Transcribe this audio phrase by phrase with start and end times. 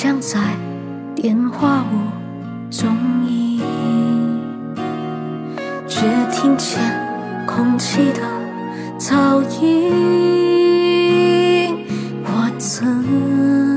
[0.00, 0.38] 将在
[1.16, 1.96] 电话屋
[2.70, 2.88] 中
[3.26, 3.60] 影，
[5.88, 6.78] 只听见
[7.44, 8.22] 空气的
[8.96, 9.90] 噪音。
[12.22, 13.67] 我曾。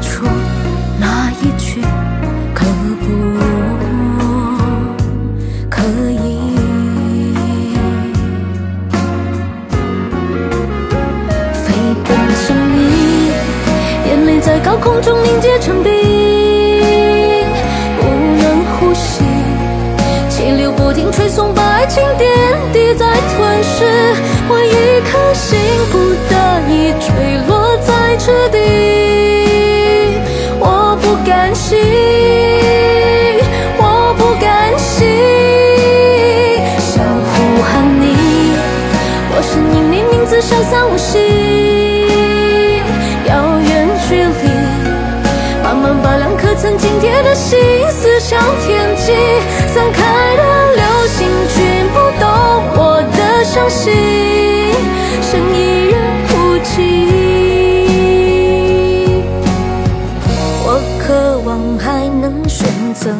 [0.00, 0.24] 出
[0.98, 1.80] 那一句
[2.54, 2.64] 可
[3.00, 3.06] 不
[5.70, 6.16] 可以。
[11.52, 13.32] 飞奔向你，
[14.06, 15.92] 眼泪在高空中凝结成冰，
[17.96, 18.02] 不
[18.42, 19.24] 能呼吸，
[20.28, 22.28] 气流不停吹送，把爱情点
[40.40, 41.18] 消散无息，
[43.26, 44.48] 遥远距离，
[45.64, 47.58] 慢慢把两颗曾经贴的心
[47.90, 49.12] 撕向天际，
[49.66, 50.42] 散开的
[50.76, 52.28] 流星君不懂
[52.76, 53.92] 我的伤心，
[55.22, 55.94] 剩一人
[56.28, 56.68] 哭泣。
[60.64, 63.10] 我渴望还能选择，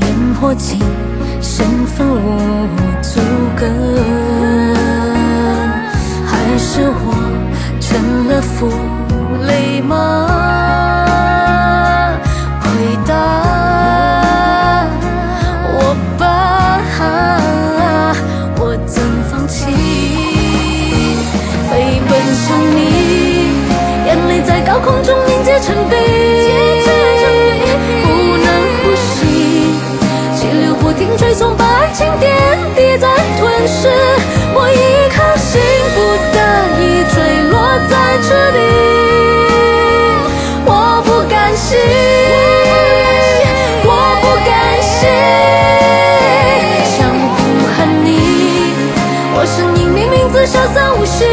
[0.00, 0.06] 烟
[0.40, 0.78] 火气，
[1.40, 2.16] 身份无
[41.62, 41.78] 心，
[43.84, 43.88] 我
[44.20, 44.50] 不甘
[44.82, 45.00] 心，
[46.90, 47.38] 想呼
[47.72, 48.08] 喊你，
[49.36, 51.24] 我声音明明自消散无息，